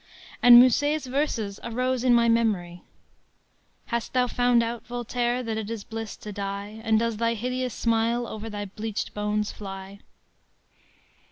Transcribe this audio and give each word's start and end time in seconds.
And 0.41 0.59
Musset's 0.59 1.05
verses 1.05 1.59
arose 1.63 2.03
in 2.03 2.11
my 2.15 2.27
memory: 2.27 2.81
“Hast 3.85 4.13
thou 4.13 4.25
found 4.25 4.63
out, 4.63 4.83
Voltaire, 4.87 5.43
that 5.43 5.57
it 5.59 5.69
is 5.69 5.83
bliss 5.83 6.17
to 6.17 6.31
die, 6.31 6.81
And 6.83 6.97
does 6.97 7.17
thy 7.17 7.35
hideous 7.35 7.75
smile 7.75 8.25
over 8.25 8.49
thy 8.49 8.65
bleached 8.65 9.13
bones 9.13 9.51
fly? 9.51 9.99